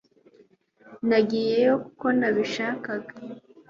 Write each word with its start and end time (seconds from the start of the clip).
nagiyeyo 1.07 1.73
kuko 1.83 2.05
nabishakaga 2.19 3.13